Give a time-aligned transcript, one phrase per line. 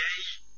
[0.00, 0.49] 了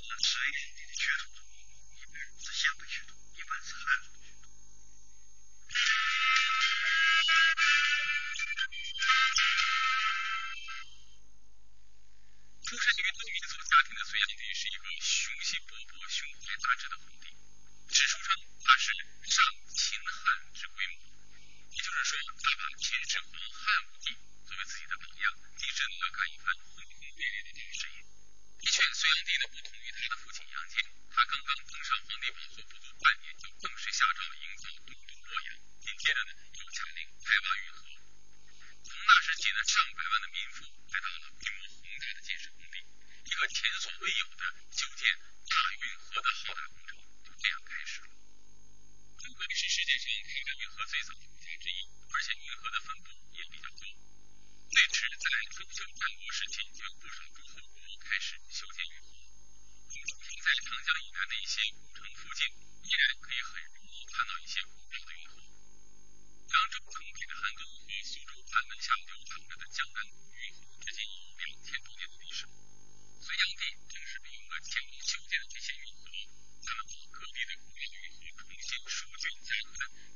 [0.00, 1.28] 我们吃一点点的血统，
[1.92, 2.72] 一般是西安
[3.04, 4.24] 的，一般是汉族的，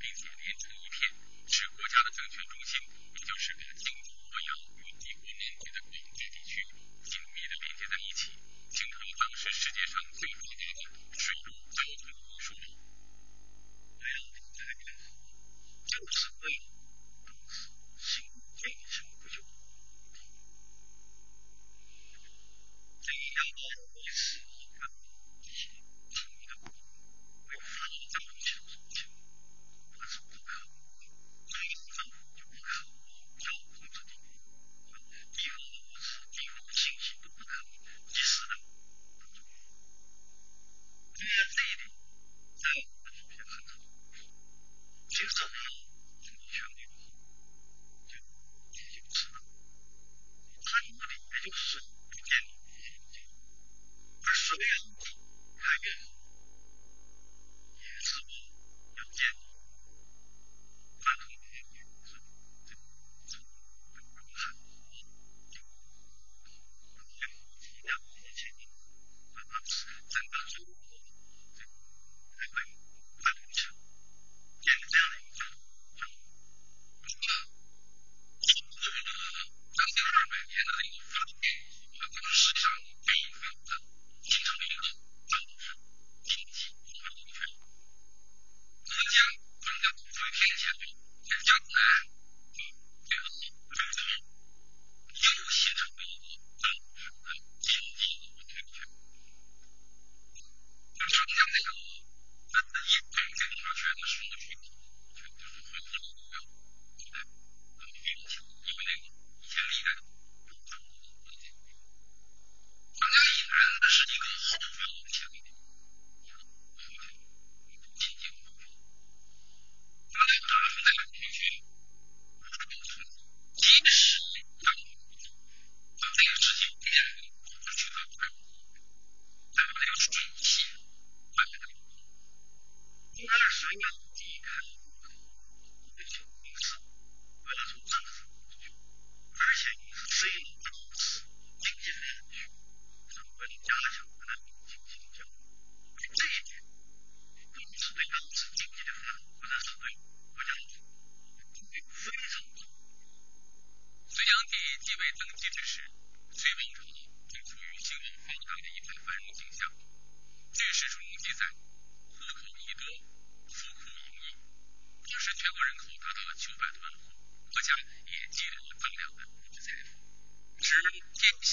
[0.01, 1.13] 并且连成一片
[1.47, 2.81] 是国家的政权中心
[3.15, 5.04] 也就是个了经济和养老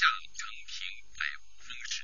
[0.02, 0.82] 下承平
[1.16, 2.02] 百谷丰实，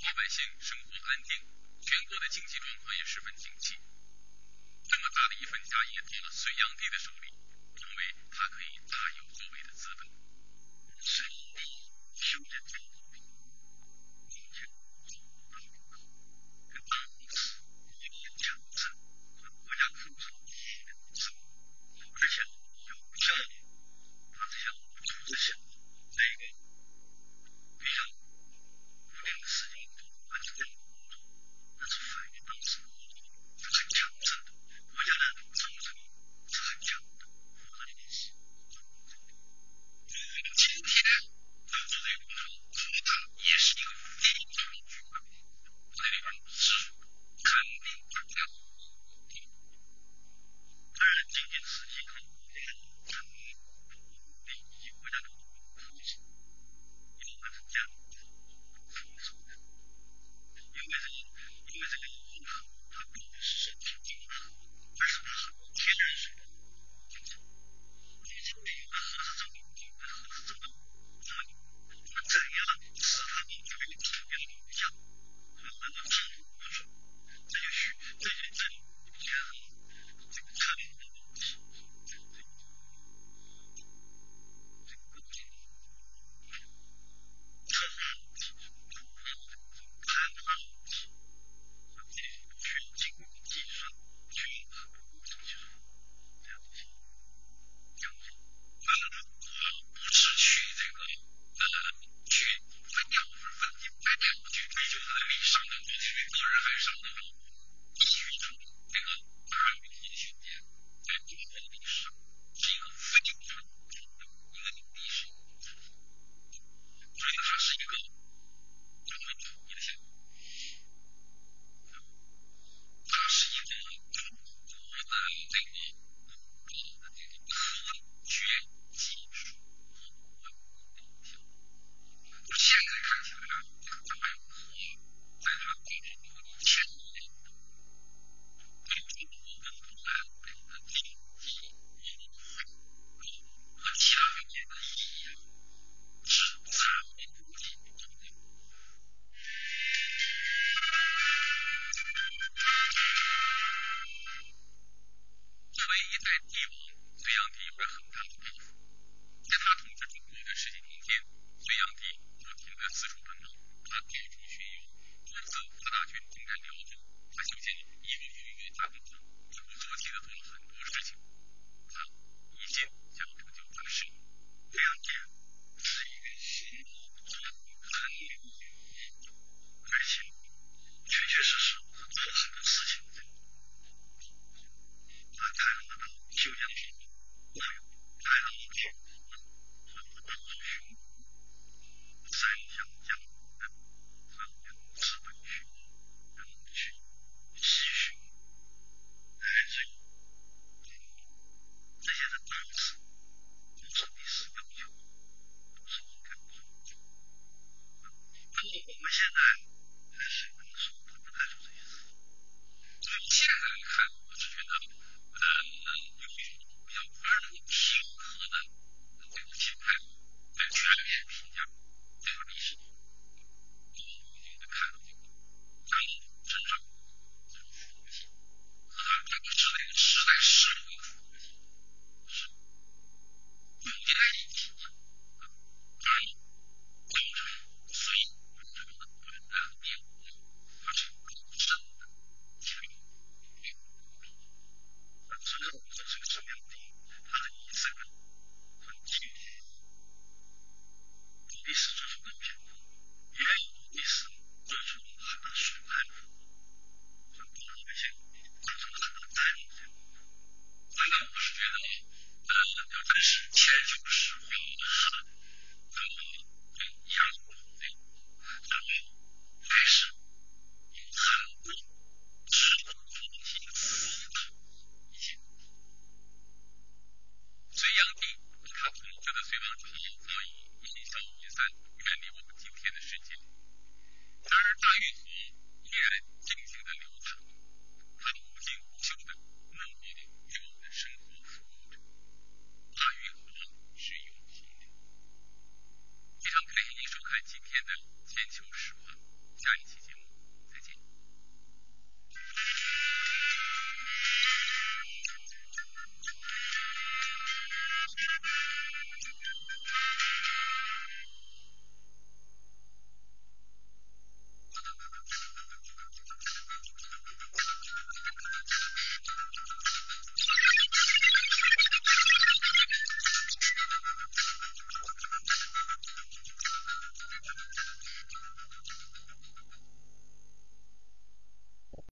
[0.00, 1.36] 老百姓生活安定，
[1.78, 3.74] 全国的经济状况也十分景气。
[4.88, 7.28] 这么大的一份家业到了隋炀帝的手里，
[7.76, 10.08] 成为他可以大有作为的资本。
[11.02, 11.60] 隋帝
[12.16, 12.97] ，Q 君。